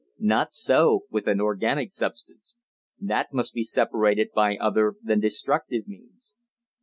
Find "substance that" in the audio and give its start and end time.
1.91-3.31